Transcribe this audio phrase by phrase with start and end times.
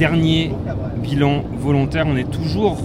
[0.00, 0.50] dernier
[1.02, 2.06] bilan volontaire.
[2.08, 2.78] On est toujours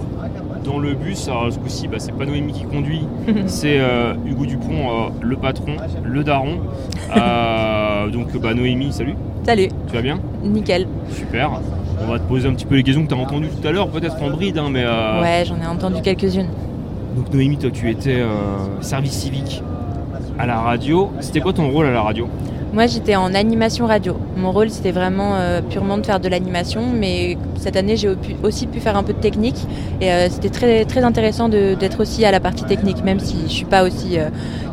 [0.65, 1.29] dans le bus.
[1.29, 3.07] Alors ce coup-ci, bah, c'est pas Noémie qui conduit,
[3.45, 6.59] c'est euh, Hugo Dupont, euh, le patron, le daron.
[7.15, 9.15] Euh, donc bah, Noémie, salut.
[9.45, 9.69] Salut.
[9.87, 10.19] Tu vas bien?
[10.43, 10.87] Nickel.
[11.09, 11.61] Super.
[12.01, 13.71] On va te poser un petit peu les questions que tu as entendues tout à
[13.71, 14.83] l'heure, peut-être en bride, hein, mais...
[14.83, 16.49] Ouais, j'en ai entendu quelques-unes.
[17.15, 18.21] Donc Noémie, toi tu étais
[18.81, 19.63] service civique
[20.37, 21.11] à la radio.
[21.21, 22.27] C'était quoi ton rôle à la radio?
[22.75, 24.17] Moi, j'étais en animation radio.
[24.35, 28.09] Mon rôle, c'était vraiment euh, purement de faire de l'animation, mais cette année, j'ai
[28.43, 29.55] aussi pu faire un peu de technique.
[30.01, 33.43] Et euh, c'était très, très intéressant d'être aussi à la partie technique, même si je
[33.43, 34.27] ne suis pas aussi euh,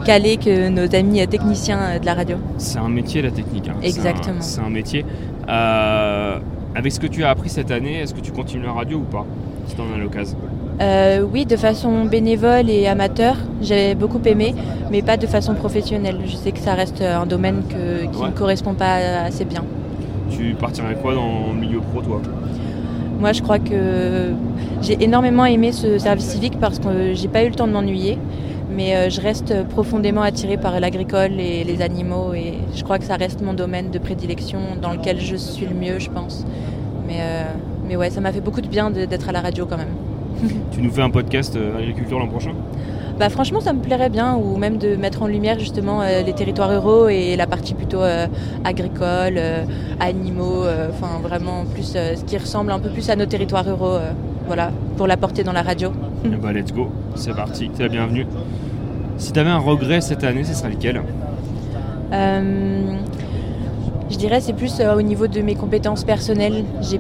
[0.05, 2.39] calée que nos amis techniciens de la radio.
[2.59, 3.69] C'est un métier, la technique.
[3.69, 3.77] Hein.
[3.85, 4.41] Exactement.
[4.41, 5.07] C'est un, métier.
[5.47, 9.05] avec ce que tu as appris cette année, est-ce que tu continues la radio ou
[9.05, 9.25] pas,
[9.69, 10.39] si tu en as l'occasion?
[10.83, 14.55] Euh, oui, de façon bénévole et amateur, j'ai beaucoup aimé,
[14.91, 16.19] mais pas de façon professionnelle.
[16.27, 19.65] Je sais que ça reste un domaine qui ne correspond pas assez bien.
[20.29, 22.21] Tu partirais quoi dans le milieu pro, toi?
[23.21, 24.33] Moi, je crois que
[24.81, 28.19] j'ai énormément aimé ce service civique parce que j'ai pas eu le temps de m'ennuyer,
[28.75, 33.05] mais euh, je reste profondément attirée par l'agricole et les animaux, et je crois que
[33.05, 36.45] ça reste mon domaine de prédilection dans lequel je suis le mieux, je pense.
[37.07, 37.45] Mais, euh,
[37.87, 39.95] mais ouais, ça m'a fait beaucoup de bien d'être à la radio quand même
[40.73, 42.53] tu nous fais un podcast euh, agriculture l'an prochain
[43.19, 46.33] bah franchement ça me plairait bien ou même de mettre en lumière justement euh, les
[46.33, 48.27] territoires ruraux et la partie plutôt euh,
[48.65, 49.39] agricole,
[50.01, 53.99] animaux, enfin vraiment plus ce qui ressemble un peu plus à nos territoires ruraux,
[54.47, 55.93] voilà, pour l'apporter dans la radio.
[56.43, 58.27] bah let's go, c'est parti, es la bienvenue.
[59.19, 61.03] Si tu avais un regret cette année, ce serait lequel
[64.11, 66.65] Je dirais c'est plus au niveau de mes compétences personnelles.
[66.81, 66.99] J'ai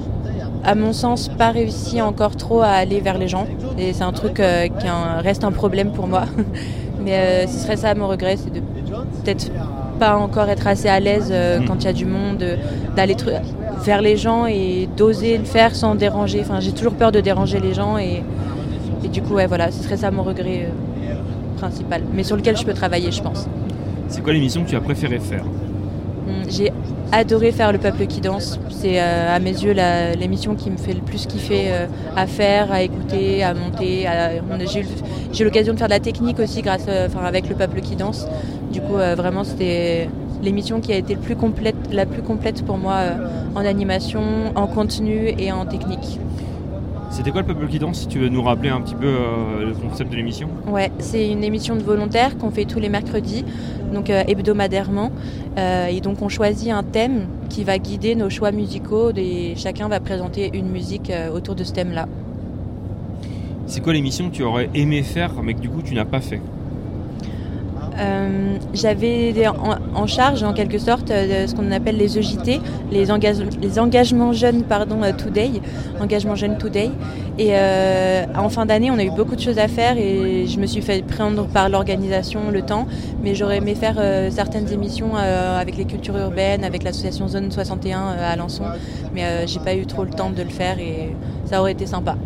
[0.64, 3.46] à mon sens, pas réussi encore trop à aller vers les gens.
[3.78, 4.86] Et c'est un truc euh, qui
[5.18, 6.24] reste un problème pour moi.
[7.04, 9.50] Mais euh, ce serait ça mon regret, c'est de peut-être
[9.98, 11.64] pas encore être assez à l'aise euh, mm.
[11.64, 12.44] quand il y a du monde,
[12.94, 13.16] d'aller
[13.84, 16.40] vers les gens et d'oser le faire sans déranger.
[16.42, 18.22] Enfin, j'ai toujours peur de déranger les gens et,
[19.04, 20.68] et du coup, ouais, voilà, ce serait ça mon regret
[21.56, 22.02] principal.
[22.14, 23.48] Mais sur lequel je peux travailler, je pense.
[24.08, 25.44] C'est quoi l'émission que tu as préféré faire?
[26.48, 26.72] J'ai
[27.12, 28.58] adoré faire Le Peuple qui danse.
[28.70, 29.74] C'est euh, à mes yeux
[30.18, 34.06] l'émission qui me fait le plus kiffer euh, à faire, à écouter, à monter.
[35.32, 37.96] J'ai eu l'occasion de faire de la technique aussi grâce, euh, avec Le Peuple qui
[37.96, 38.26] danse.
[38.72, 40.08] Du coup, vraiment, c'était
[40.42, 43.00] l'émission qui a été le plus complète, la plus complète pour moi
[43.54, 44.22] en animation,
[44.54, 46.18] en contenu et en technique.
[47.12, 49.66] C'était quoi le peuple qui danse Si tu veux nous rappeler un petit peu euh,
[49.66, 50.48] le concept de l'émission?
[50.66, 53.44] Ouais, c'est une émission de volontaires qu'on fait tous les mercredis,
[53.92, 55.12] donc euh, hebdomadairement.
[55.58, 59.88] Euh, et donc on choisit un thème qui va guider nos choix musicaux et chacun
[59.88, 62.08] va présenter une musique autour de ce thème-là.
[63.66, 66.22] C'est quoi l'émission que tu aurais aimé faire mais que du coup tu n'as pas
[66.22, 66.40] fait?
[67.98, 72.60] Euh, j'avais en, charge en quelque sorte euh, ce qu'on appelle les EJT,
[72.90, 73.10] les,
[73.78, 75.50] engagements jeunes pardon, euh, Today,
[76.00, 76.90] engagement jeune Today.
[77.38, 77.52] Et
[78.36, 80.82] en fin d'année, on a eu beaucoup de choses à faire et je me suis
[80.82, 82.86] fait prendre par l'organisation le temps,
[83.22, 83.96] mais j'aurais aimé faire
[84.30, 88.64] certaines émissions avec les cultures urbaines, avec l'association Zone 61 à Alençon,
[89.14, 91.16] mais j'ai pas eu trop le temps de le faire et
[91.46, 92.16] ça aurait été sympa.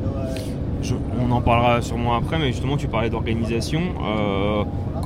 [1.21, 3.81] On en parlera sûrement après, mais justement tu parlais d'organisation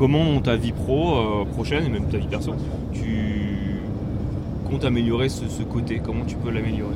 [0.00, 2.54] comment dans ta vie pro euh, prochaine et même ta vie perso,
[2.90, 3.82] tu
[4.68, 6.00] comptes améliorer ce, côté?
[6.02, 6.94] Comment tu peux l'améliorer?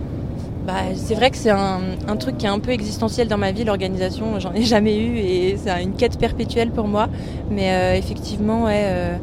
[0.67, 3.65] Bah, c'est vrai que c'est un, truc qui est un peu existentiel dans ma vie,
[3.65, 7.09] l'organisation, j'en ai jamais eu et c'est une quête perpétuelle pour moi.
[7.51, 9.19] Mais euh, effectivement, euh,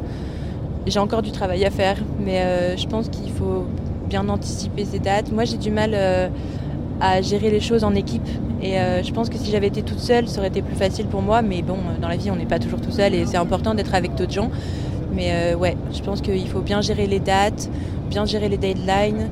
[0.86, 3.66] j'ai encore du travail à faire, mais je pense qu'il faut
[4.08, 5.32] bien anticiper ces dates.
[5.32, 5.96] Moi j'ai du mal
[7.00, 8.28] à gérer les choses en équipe.
[8.62, 11.06] Et euh, je pense que si j'avais été toute seule, ça aurait été plus facile
[11.06, 11.42] pour moi.
[11.42, 13.94] Mais bon, dans la vie, on n'est pas toujours tout seul et c'est important d'être
[13.94, 14.50] avec d'autres gens.
[15.14, 17.68] Mais euh, ouais, je pense qu'il faut bien gérer les dates,
[18.08, 19.30] bien gérer les deadlines,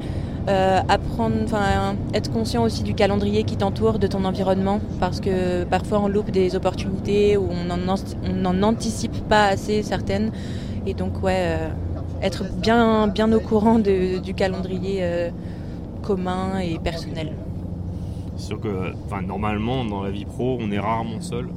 [0.48, 5.64] euh, apprendre, enfin, être conscient aussi du calendrier qui t'entoure, de ton environnement, parce que
[5.64, 10.32] parfois on loupe des opportunités ou on n'en anticipe pas assez certaines.
[10.86, 11.56] Et donc ouais,
[12.20, 15.02] être bien, bien au courant du calendrier
[16.02, 17.32] commun et personnel.
[18.40, 21.48] C'est sûr que normalement, dans la vie pro, on est rarement seul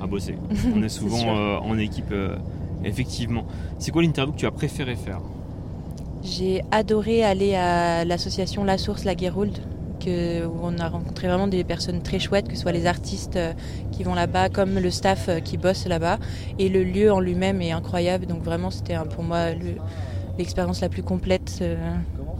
[0.00, 0.34] à bosser.
[0.74, 2.36] On est souvent euh, en équipe, euh,
[2.84, 3.46] effectivement.
[3.78, 5.20] C'est quoi l'interview que tu as préféré faire?
[6.24, 9.58] J'ai adoré aller à l'association La Source, La Guérould,
[10.06, 13.52] où on a rencontré vraiment des personnes très chouettes, que ce soit les artistes euh,
[13.92, 16.18] qui vont là-bas, comme le staff qui bosse là-bas.
[16.58, 18.26] Et le lieu en lui-même est incroyable.
[18.26, 19.50] Donc vraiment, c'était pour moi
[20.36, 21.62] l'expérience la plus complète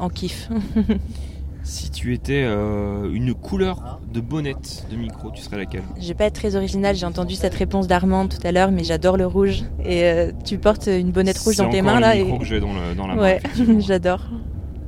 [0.01, 0.51] en kiff.
[1.65, 5.83] Si tu étais euh, une couleur de bonnette de micro, tu serais laquelle?
[5.99, 8.85] Je vais pas être très originale, j'ai entendu cette réponse d'Armand tout à l'heure, mais
[8.85, 9.65] j'adore le rouge.
[9.83, 12.13] Et euh, tu portes une bonnette rouge dans tes mains là.
[12.13, 13.23] C'est le micro que j'ai dans, la main.
[13.23, 13.41] Ouais,
[13.79, 14.21] j'adore.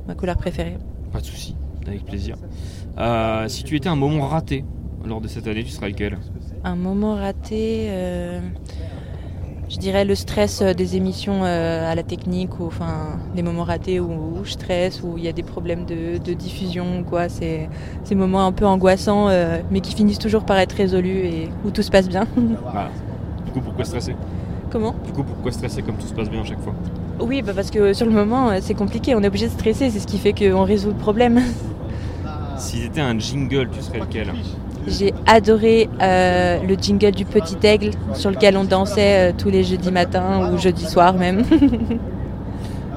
[0.07, 0.77] Ma couleur préférée.
[1.11, 1.55] Pas de souci.
[1.87, 2.37] avec plaisir.
[2.99, 4.63] Euh, si tu étais un moment raté
[5.03, 6.19] lors de cette année, tu serais lequel?
[6.63, 8.39] Un moment raté, euh,
[9.69, 13.99] je dirais le stress euh, des émissions à la technique, ou enfin des moments ratés
[13.99, 17.29] où, je stresse, où il y a des problèmes de, diffusion, quoi.
[17.29, 17.69] C'est
[18.03, 19.29] ces moments un peu angoissants,
[19.71, 22.25] mais qui finissent toujours par être résolus et où tout se passe bien.
[22.73, 22.89] Ah.
[23.45, 24.13] Du coup, pourquoi stresser?
[24.69, 24.93] Comment?
[25.05, 26.73] Du coup, pourquoi stresser comme tout se passe bien à chaque fois?
[27.19, 29.99] Oui, bah parce que sur le moment, c'est compliqué, on est obligé de stresser, c'est
[29.99, 31.41] ce qui fait qu'on résout le problème.
[32.57, 34.33] Si c'était un jingle, tu serais lequel?
[34.87, 39.63] J'ai adoré euh, le jingle du Petit Aigle sur lequel on dansait euh, tous les
[39.63, 41.43] jeudis matins ou jeudi soir même.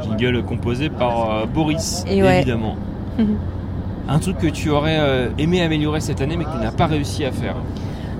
[0.18, 2.76] jingle composé par euh, Boris, évidemment.
[4.08, 7.24] un truc que tu aurais aimé améliorer cette année mais que tu n'as pas réussi
[7.24, 7.54] à faire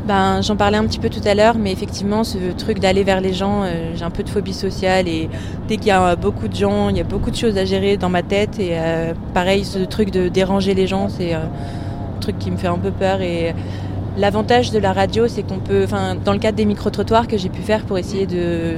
[0.07, 3.21] ben, J'en parlais un petit peu tout à l'heure, mais effectivement, ce truc d'aller vers
[3.21, 3.65] les gens,
[3.95, 5.29] j'ai un peu de phobie sociale et
[5.67, 7.97] dès qu'il y a beaucoup de gens, il y a beaucoup de choses à gérer
[7.97, 8.77] dans ma tête et
[9.35, 11.35] pareil, ce truc de déranger les gens, c'est
[12.21, 13.55] truc qui me fait un peu peur et
[14.17, 17.49] l'avantage de la radio, c'est qu'on peut, enfin, dans le cadre des micro-trottoirs que j'ai
[17.49, 18.77] pu faire pour essayer de,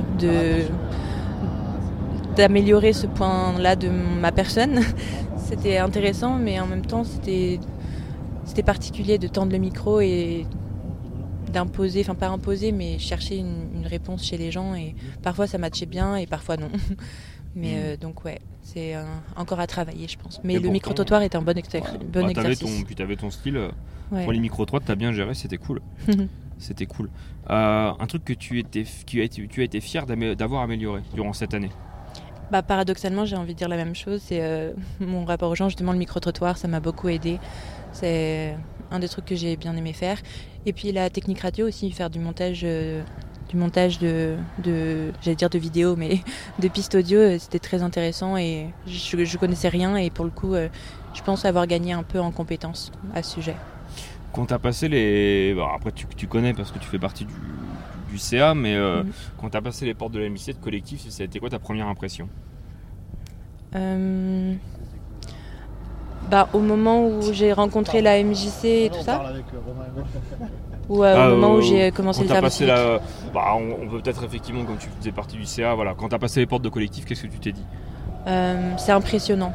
[2.37, 4.81] d'améliorer ce point-là de ma personne,
[5.37, 7.59] c'était intéressant, mais en même temps, c'était,
[8.44, 10.47] c'était particulier de tendre le micro et
[11.53, 14.75] d'imposer, enfin pas imposer, mais chercher une, réponse chez les gens.
[14.75, 16.71] Et parfois ça matchait bien et parfois non.
[17.55, 17.77] mais mm.
[17.77, 18.94] euh, donc ouais, c'est
[19.37, 20.41] encore à travailler, je pense.
[20.44, 22.85] Mais le micro-trottoir est un bon, bon exercice.
[22.85, 23.56] puis tu avais ton style.
[23.56, 23.70] Euh,
[24.11, 25.81] pour les micro-trottoirs, tu as bien géré, c'était cool.
[26.59, 27.09] c'était cool.
[27.50, 31.03] Euh, un truc que tu, étais, tu as été, tu as été fier d'avoir amélioré
[31.14, 31.70] durant cette année?
[32.50, 34.20] Bah, paradoxalement, j'ai envie de dire la même chose.
[34.23, 37.38] C'est mon rapport aux gens, justement, le micro-trottoir, ça m'a beaucoup aidé.
[37.93, 38.56] C'est
[38.93, 40.19] un des trucs que j'ai bien aimé faire.
[40.67, 43.03] Et puis la technique radio aussi, faire du montage, euh,
[43.53, 46.21] du montage de, de j'allais dire de vidéos, mais
[46.59, 50.31] de pistes audio, euh, c'était très intéressant et je, je, connaissais rien et pour le
[50.31, 50.69] coup, euh,
[51.13, 53.57] je pense avoir gagné un peu en compétences à ce sujet.
[54.33, 55.55] Quand tu as passé les.
[55.75, 57.35] après, tu, tu, connais parce que tu fais partie du,
[58.11, 59.13] du CA, mais mhm.
[59.39, 61.51] quand tu as passé les portes de la MIC de collectif, ça a été quoi
[61.51, 62.31] ta première impression?
[66.32, 69.23] Bah, au moment où j'ai rencontré la MJC et tout ça
[70.88, 73.00] Ou euh, au ah, moment où j'ai commencé le service la...
[73.34, 75.93] bah, on, peut peut-être effectivement, comme tu faisais partie du CA, voilà.
[75.94, 77.67] quand tu as passé les portes de collectif, qu'est-ce que tu t'es dit?
[78.26, 79.52] Euh, C'est impressionnant.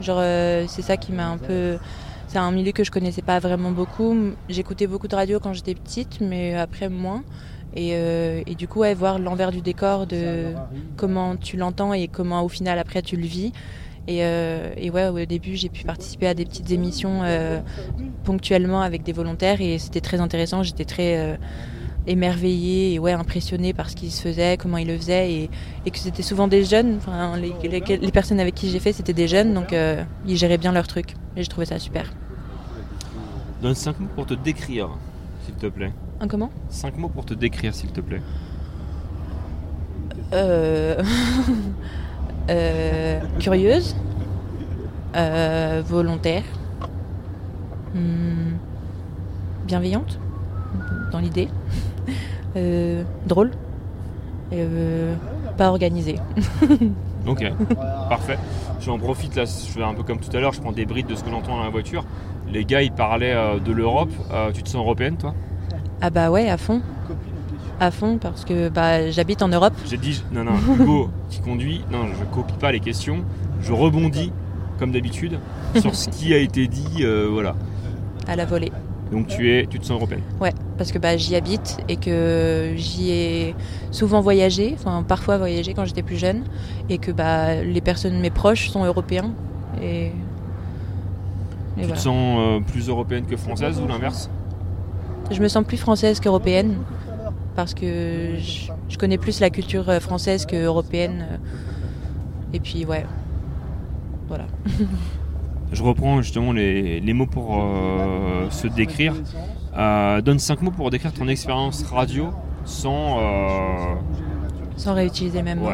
[0.00, 1.76] Genre, euh, c'est ça qui m'a un peu.
[2.28, 4.16] C'est un milieu que je connaissais pas vraiment beaucoup.
[4.48, 7.24] J'écoutais beaucoup de radio quand j'étais petite, mais après moins.
[7.74, 7.94] Et,
[8.46, 10.52] et, du coup, ouais, voir l'envers du décor de
[10.96, 13.52] comment tu l'entends et comment au final après tu le vis,
[14.08, 17.60] euh, et, ouais, au début, j'ai pu participer à des petites émissions euh,
[18.24, 20.62] ponctuellement avec des volontaires et c'était très intéressant.
[20.62, 21.36] J'étais très euh,
[22.06, 25.32] émerveillée et ouais, impressionnée par ce qui se faisait, comment ils le faisaient
[25.84, 26.96] et, que c'était souvent des jeunes.
[26.96, 29.74] Enfin, les, personnes avec qui j'ai fait, c'était des jeunes, donc
[30.26, 32.12] ils géraient bien leur truc et je trouvais ça super.
[33.62, 34.90] Donne 5 mots pour te décrire,
[35.44, 35.92] s'il te plaît.
[36.20, 36.50] Un comment?
[36.70, 38.20] 5 mots pour te décrire, s'il te plaît.
[40.32, 41.02] Euh.
[42.50, 43.94] Euh, curieuse,
[45.14, 46.42] euh, volontaire,
[47.94, 48.56] hmm,
[49.64, 50.18] bienveillante.
[51.12, 51.48] Dans l'idée,
[52.56, 53.52] euh, drôle,
[55.56, 56.16] pas organisée.
[57.26, 57.52] ok,
[58.08, 58.38] parfait.
[58.80, 61.06] J'en profite là, je fais un peu comme tout à l'heure, je prends des brides
[61.06, 62.04] de ce que j'entends dans la voiture.
[62.50, 64.10] Les gars, ils parlaient de l'Europe.
[64.52, 65.34] tu te sens européenne, toi?
[66.00, 66.82] Ah bah ouais, à fond
[67.82, 69.74] à fond parce que bah, j'habite en Europe.
[69.86, 73.24] J'ai dit, non, non, Hugo qui conduit, non, je copie pas les questions,
[73.60, 74.32] je rebondis
[74.78, 75.38] comme d'habitude
[75.80, 77.56] sur ce qui a été dit, euh, voilà.
[78.28, 78.70] À la volée.
[79.10, 80.22] Donc tu es, tu te sens européenne.
[80.40, 83.54] Ouais, parce que bah, j'y habite et que j'y ai
[83.90, 86.44] souvent voyagé, enfin parfois voyagé quand j'étais plus jeune,
[86.88, 89.32] et que bah, les personnes, mes proches, sont européens.
[89.82, 90.12] Et,
[91.80, 94.30] tu te sens euh, plus européenne que française ou l'inverse?
[95.30, 96.76] Je me sens plus française qu'européenne
[97.54, 101.26] parce que je, connais plus la culture euh, française que européenne.
[101.30, 101.36] Euh.
[102.54, 103.06] Et puis ouais,
[104.28, 104.44] voilà.
[105.72, 109.14] je reprends justement les, mots pour euh, se décrire.
[110.22, 112.30] donne cinq mots pour décrire ton expérience radio
[112.64, 113.18] sans...
[114.76, 115.70] Sans réutiliser le même mot.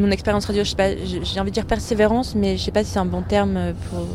[0.00, 2.84] Mon expérience radio, je sais pas, j'ai envie de dire persévérance, mais je sais pas
[2.84, 4.06] si c'est un bon terme pour.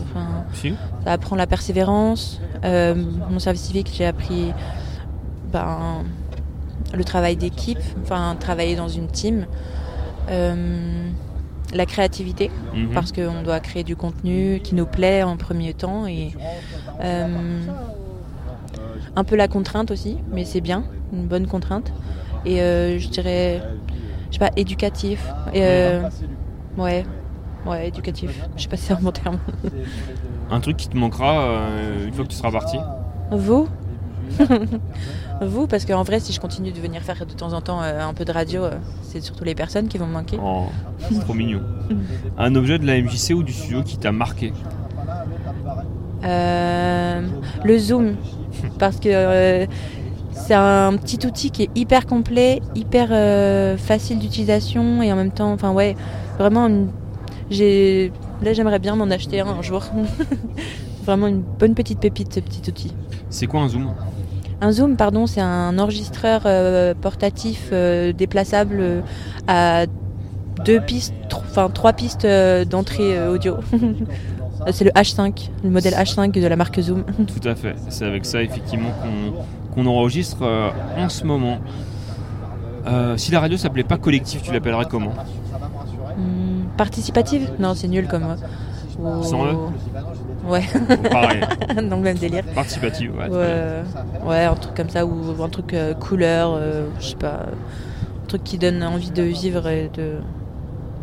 [0.54, 0.74] si.
[1.04, 2.40] Ça apprend la persévérance.
[2.64, 2.96] Euh,
[3.30, 4.52] mon service civique, j'ai appris
[5.52, 6.04] ben,
[6.94, 9.46] le travail d'équipe, enfin travailler dans une team.
[10.30, 11.10] Euh,
[11.74, 12.92] la créativité, mhm.
[12.94, 16.32] parce qu'on doit créer du contenu qui nous plaît en premier temps et
[17.02, 17.62] euh,
[19.18, 21.92] un peu la contrainte aussi, mais c'est bien, une bonne contrainte.
[22.46, 23.62] Et je dirais
[24.30, 25.26] je sais pas, éducatif.
[25.54, 26.02] Et, euh,
[26.78, 27.06] ouais,
[27.66, 28.32] ouais, éducatif.
[28.56, 29.40] Je sais pas si c'est un bon terme.
[30.52, 32.78] Un truc qui te manquera euh, une fois que tu seras parti
[33.32, 33.68] Vous
[35.42, 38.02] Vous, parce qu'en vrai, si je continue de venir faire de temps en temps euh,
[38.02, 40.38] un peu de radio, euh, c'est surtout les personnes qui vont me manquer.
[40.44, 40.66] Oh,
[41.00, 41.62] c'est trop mignon.
[42.38, 44.52] Un objet de la MJC ou du studio qui t'a marqué
[46.24, 47.22] Euh,
[47.64, 48.16] le zoom,
[48.80, 49.66] parce que euh,
[50.46, 55.32] c'est un petit outil qui est hyper complet, hyper euh, facile d'utilisation et en même
[55.32, 55.96] temps, enfin ouais,
[56.38, 56.88] vraiment, une-
[57.50, 58.12] j'ai
[58.44, 59.84] là j'aimerais bien m'en acheter un un jour.
[61.04, 62.94] vraiment une bonne petite pépite ce petit outil.
[63.30, 63.94] C'est quoi un zoom?
[64.60, 69.02] Un zoom, pardon, c'est un enregistreur euh, portatif euh, déplaçable euh,
[69.48, 69.86] à
[70.66, 72.28] deux pistes, enfin trois pistes
[72.70, 73.56] d'entrée audio.
[74.72, 77.04] c'est le H5, le modèle H5 de la marque Zoom.
[77.28, 77.76] Tout à fait.
[77.90, 79.44] C'est avec ça effectivement qu'on
[79.78, 81.60] qu'on enregistre euh, en ce moment.
[82.88, 85.12] Euh, si la radio s'appelait pas collectif, tu l'appellerais comment?
[86.18, 87.52] Hmm, participative?
[87.60, 88.36] Non, c'est nul comme.
[89.00, 89.56] Ou- Sans E
[90.48, 90.64] Ouais,
[91.12, 91.42] Pareil,
[91.76, 92.44] le même délire.
[92.56, 93.12] participative.
[93.18, 93.84] Ouais.
[94.26, 97.42] Ouais, un truc comme ça, ou un truc euh, couleur, euh, je sais pas.
[98.24, 100.14] Un truc qui donne envie de vivre et de.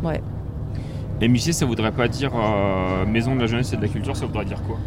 [0.03, 0.21] Ouais.
[1.21, 4.25] MJC, ça voudrait pas dire euh, maison de la jeunesse et de la culture, ça
[4.25, 4.77] voudrait dire quoi?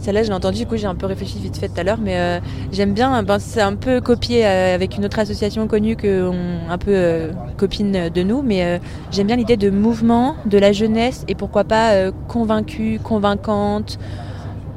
[0.00, 1.98] Celle-là, je l'ai entendue, du coup, j'ai un peu réfléchi vite fait tout à l'heure,
[2.00, 2.38] mais euh,
[2.72, 3.22] j'aime bien.
[3.22, 6.30] Ben, c'est un peu copié euh, avec une autre association connue, que
[6.70, 11.24] un peu euh, copine de nous, mais j'aime bien l'idée de mouvement, de la jeunesse,
[11.28, 13.98] et pourquoi pas convaincue, convaincante,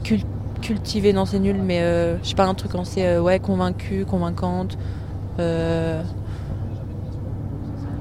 [0.04, 0.26] cul-
[0.62, 1.82] cultivée, non, c'est nul, mais
[2.24, 4.78] je sais pas, un truc en C, euh, ouais, convaincue, convaincante.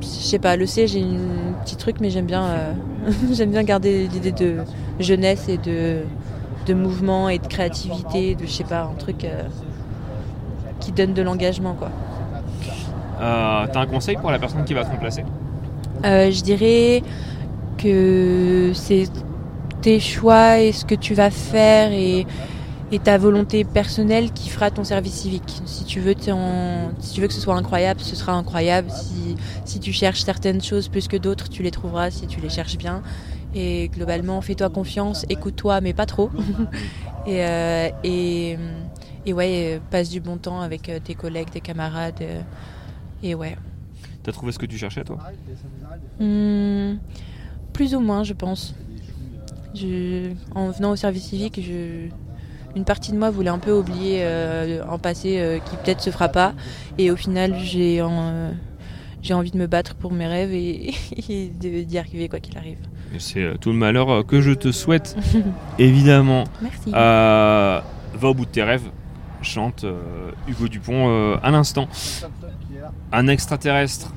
[0.03, 2.75] Je sais pas, le C, j'ai un petit truc, mais j'aime bien,
[3.33, 4.57] j'aime bien garder l'idée de
[4.99, 6.03] jeunesse et de
[6.71, 9.43] de mouvement et de créativité, de je sais pas, un truc euh,
[10.79, 11.91] qui donne de l'engagement quoi.
[13.21, 15.25] Euh, T'as un conseil pour la personne qui va te remplacer?
[16.05, 17.03] Euh, je dirais
[17.77, 19.09] que c'est
[19.83, 22.27] tes choix et ce que tu vas faire et,
[22.93, 25.61] et ta volonté personnelle qui fera ton service civique.
[25.67, 26.15] Si tu veux,
[27.01, 28.89] si tu veux que ce soit incroyable, ce sera incroyable.
[28.91, 32.51] Si, si tu cherches certaines choses plus que d'autres, tu les trouveras si tu les
[32.51, 33.03] cherches bien.
[33.55, 36.31] Et globalement, fais-toi confiance, écoute-toi, mais pas trop.
[37.27, 38.57] et, euh, et,
[39.27, 42.15] et ouais, passe du bon temps avec euh, tes collègues, tes camarades.
[42.23, 42.41] euh,
[43.23, 43.57] et ouais.
[44.23, 45.19] T'as trouvé ce que tu cherchais toi?
[46.19, 46.97] Hmm,
[47.73, 48.75] plus ou moins, je pense.
[49.75, 52.09] Je, en venant au service civique, je,
[52.77, 56.11] une partie de moi voulait un peu oublier euh, un passé euh, qui peut-être se
[56.11, 56.55] fera pas.
[56.99, 58.53] Et au final, j'ai en- euh,
[59.23, 60.93] j'ai envie de me battre pour mes rêves et,
[61.29, 62.79] et d'y arriver quoi qu'il arrive.
[63.19, 65.17] C'est euh, tout le malheur euh, que je te souhaite,
[65.79, 66.45] évidemment.
[66.63, 66.93] Merci.
[66.95, 67.81] Euh,
[68.15, 68.89] va au bout de tes rêves,
[69.43, 69.85] chante
[70.49, 71.89] Hugo Dupont à l'instant.
[73.13, 74.13] Un extraterrestre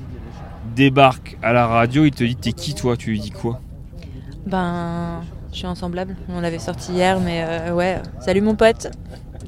[0.74, 2.96] débarque à la radio, il te dit t'es qui toi?
[2.96, 3.60] Tu lui dis quoi?
[4.46, 5.22] Ben,
[5.52, 6.16] je suis ensemblable.
[6.28, 8.02] On l'avait sorti hier, mais euh, ouais.
[8.20, 8.88] Salut mon pote.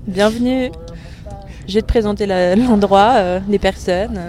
[0.06, 0.70] Bienvenue.
[1.68, 2.26] Je vais te présenter
[2.56, 4.20] l'endroit, euh, les personnes.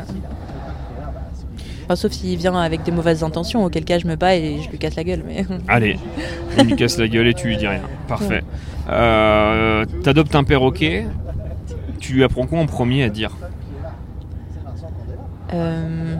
[1.87, 4.69] Enfin, sauf s'il vient avec des mauvaises intentions, auquel cas je me bats et je
[4.69, 5.23] lui casse la gueule.
[5.25, 5.97] Mais Allez,
[6.57, 7.79] il lui casse la gueule et tu lui dis rien.
[8.09, 8.43] Parfait.
[8.89, 11.07] Euh, T'adoptes un perroquet,
[11.99, 13.31] tu lui apprends quoi en premier à dire?
[15.53, 16.17] Euh,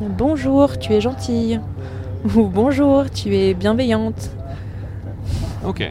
[0.00, 1.60] Bonjour, tu es gentille.
[2.34, 4.30] Ou bonjour, tu es bienveillante.
[5.66, 5.90] Ok.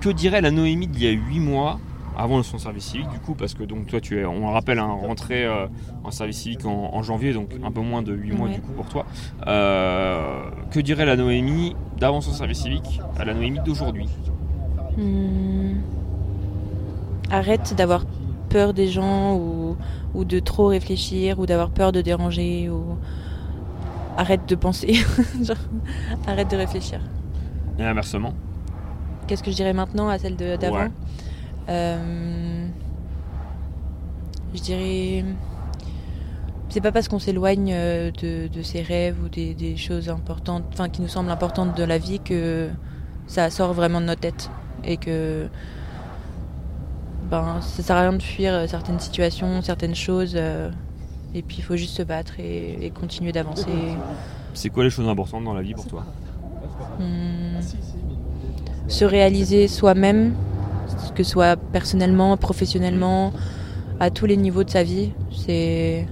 [0.00, 1.80] Que dirait la Noémie d'il y a 8 mois
[2.16, 4.78] avant son service civique du coup parce que donc toi tu es on le rappelle
[4.78, 5.66] un rentré euh,
[6.02, 8.54] en service civique en, en janvier donc un peu moins de 8 mois Ouais.
[8.54, 9.04] du coup pour toi
[9.46, 14.08] Euh, que dirait la Noémie d'avant son service civique à la Noémie d'aujourd'hui?
[14.96, 15.74] Hmm.
[17.30, 18.04] Arrête d'avoir
[18.48, 19.76] peur des gens ou,
[20.14, 22.96] ou de trop réfléchir ou d'avoir peur de déranger ou
[24.16, 24.94] arrête de penser.
[25.42, 25.56] Genre,
[26.26, 27.00] arrête de réfléchir.
[27.78, 28.32] et inversement
[29.26, 30.88] Qu'est-ce que je dirais maintenant à celle de- d'avant?
[31.68, 32.68] Je
[34.62, 35.24] dirais.
[36.68, 40.64] C'est pas parce qu'on s'éloigne euh, de, de ses rêves ou des, des choses importantes,
[40.72, 42.68] enfin qui nous semblent importantes de la vie que
[43.26, 44.50] ça sort vraiment de notre tête
[44.84, 45.46] et que
[47.30, 50.70] ben ça sert à rien de fuir euh, certaines situations, certaines choses euh,
[51.34, 53.64] et puis il faut juste se battre et, et continuer d'avancer.
[54.52, 56.04] c'est quoi les choses importantes dans la vie pour toi?
[56.98, 57.60] Hmm.
[58.88, 60.34] Se réaliser soi-même,
[61.14, 63.32] que ce soit personnellement, professionnellement,
[64.00, 66.06] à tous les niveaux de sa vie, c'est.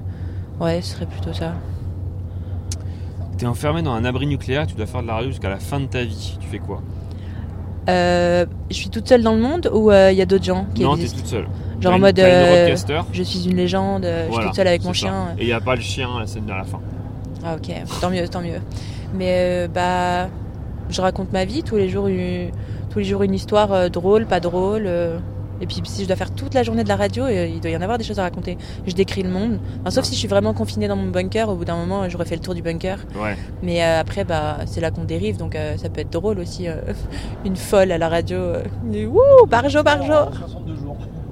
[0.60, 1.54] Ouais, ce serait plutôt ça.
[3.38, 5.80] T'es enfermé dans un abri nucléaire, tu dois faire de la radio jusqu'à la fin
[5.80, 6.38] de ta vie.
[6.40, 6.82] Tu fais quoi?
[7.88, 10.66] Euh, je suis toute seule dans le monde ou euh, il y a d'autres gens
[10.74, 11.46] qui Non, t'es toute seule.
[11.80, 12.74] Genre en mode euh,
[13.12, 15.00] je suis une légende, euh, je suis toute seule avec mon ça.
[15.00, 15.14] chien.
[15.38, 16.80] Et il n'y a pas le chien à la scène à la fin.
[17.44, 18.60] Ah ok, tant mieux, tant mieux.
[19.14, 20.28] Mais euh, bah,
[20.88, 22.50] je raconte ma vie tous les jours, une,
[22.94, 24.84] tous les jours une histoire euh, drôle, pas drôle.
[24.86, 25.18] euh,
[25.60, 27.70] et puis si je dois faire toute la journée de la radio, euh, il doit
[27.70, 28.56] y en avoir des choses à raconter.
[28.86, 29.58] Je décris le monde.
[29.80, 31.48] Enfin, sauf si je suis vraiment confinée dans mon bunker.
[31.48, 32.98] Au bout d'un moment, j'aurais fait le tour du bunker.
[33.20, 33.36] Ouais.
[33.62, 36.68] Mais euh, après, bah, c'est là qu'on dérive, donc euh, ça peut être drôle aussi.
[36.68, 36.76] euh,
[37.44, 40.30] une folle à la radio, euh, dit, Wouh, Barjo, Barjo.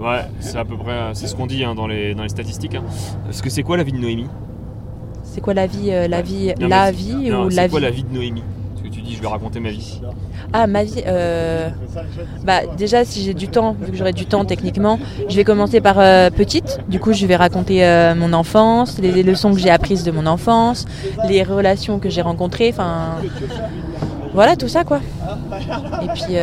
[0.00, 2.74] Ouais, c'est à peu près, c'est ce qu'on dit hein, dans, les, dans les statistiques.
[2.74, 2.82] hein.
[3.24, 4.26] Parce que c'est quoi la vie de Noémie?
[5.24, 6.22] C'est quoi la vie, euh, la Ouais.
[6.22, 7.84] vie, Non, la vie c'est- non, ou c'est la quoi vie?
[7.84, 8.42] la vie de Noémie?
[8.92, 10.00] Tu dis, je vais raconter ma vie.
[10.52, 11.02] Ah, ma vie.
[11.06, 11.68] euh,
[12.44, 15.80] Bah, déjà, si j'ai du temps, vu que j'aurai du temps techniquement, je vais commencer
[15.80, 16.80] par euh, petite.
[16.88, 20.10] Du coup, je vais raconter euh, mon enfance, les, les leçons que j'ai apprises de
[20.10, 20.84] mon enfance,
[21.28, 22.70] les relations que j'ai rencontrées.
[22.72, 23.16] Enfin,
[24.34, 25.00] voilà, tout ça, quoi.
[26.02, 26.34] Et puis,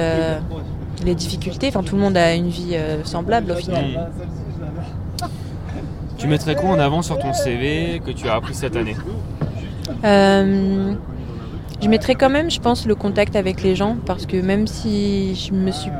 [1.05, 1.67] les difficultés.
[1.69, 4.09] Enfin, tout le monde a une vie semblable au final.
[6.17, 8.97] Tu mettrais quoi en avant sur ton CV que tu as appris cette année?
[10.03, 10.93] Euh,
[11.81, 15.35] je mettrai quand même, je pense, le contact avec les gens parce que même si
[15.35, 15.91] je me suis,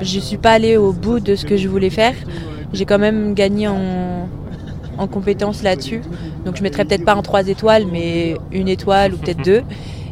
[0.00, 2.14] je suis pas allée au bout de ce que je voulais faire,
[2.72, 4.28] j'ai quand même gagné en,
[4.98, 6.02] en compétences là-dessus.
[6.44, 9.62] Donc je mettrai peut-être pas en trois étoiles, mais une étoile ou peut-être deux.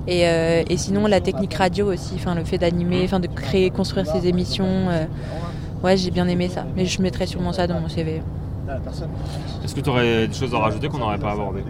[0.09, 3.71] Et, euh, et sinon la technique radio aussi, enfin le fait d'animer, enfin de créer,
[3.71, 4.65] construire ces émissions.
[4.91, 5.07] euh,
[5.83, 6.65] ouais, j'ai bien aimé ça.
[6.77, 8.23] Mais je mettrai sûrement ça dans mon CV.
[9.65, 11.65] Est-ce que tu aurais des choses à rajouter qu'on n'aurait pas abordées?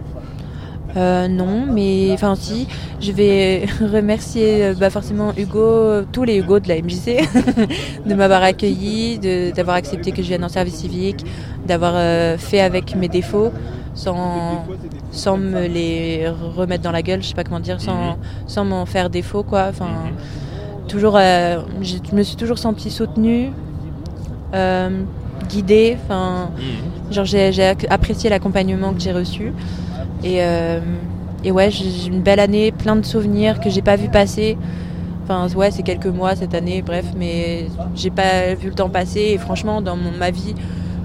[0.97, 2.67] Euh, non, mais enfin si,
[2.99, 7.19] je vais remercier euh, bah, forcément Hugo, tous les Hugo de la MJC,
[8.05, 11.23] de m'avoir accueilli, de- d'avoir accepté que je vienne en service civique,
[11.67, 13.51] d'avoir euh, fait avec mes défauts
[13.93, 14.65] sans,
[15.11, 18.15] sans me les remettre dans la gueule, je sais pas comment dire, sans, Mhm.
[18.47, 19.67] sans m'en faire défaut quoi.
[19.69, 20.87] Enfin, Mhm.
[20.87, 23.51] toujours, euh, je je me suis toujours sentie soutenue,
[25.49, 26.49] guidée, enfin.
[26.57, 27.13] Hmm.
[27.13, 29.53] Genre j'ai apprécié l'accompagnement que j'ai reçu.
[30.23, 30.79] Et, euh,
[31.43, 34.57] et ouais, j'ai une belle année, plein de souvenirs que j'ai pas vu passer.
[35.23, 39.31] Enfin ouais, c'est quelques mois cette année, bref, mais j'ai pas vu le temps passer.
[39.33, 40.55] Et franchement, dans mon, ma vie,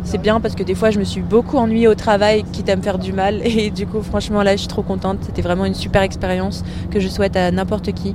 [0.05, 2.77] c'est bien parce que des fois, je me suis beaucoup ennuyée au travail, quitte à
[2.77, 3.41] me faire du mal.
[3.45, 5.19] Et du coup, franchement, là, je suis trop contente.
[5.23, 8.15] C'était vraiment une super expérience que je souhaite à n'importe qui.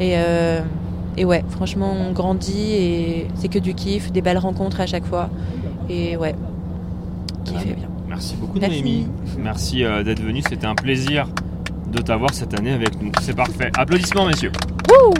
[0.00, 0.60] Et, euh,
[1.16, 5.04] et ouais, franchement, on grandit et c'est que du kiff, des belles rencontres à chaque
[5.04, 5.30] fois.
[5.88, 6.34] Et ouais,
[7.44, 7.97] kiffez bien.
[8.18, 8.82] Merci beaucoup Merci.
[8.82, 9.06] Noémie.
[9.38, 11.28] Merci euh, d'être venue, c'était un plaisir
[11.92, 13.12] de t'avoir cette année avec nous.
[13.22, 13.70] C'est parfait.
[13.76, 14.50] Applaudissements messieurs.
[14.90, 15.14] Wouh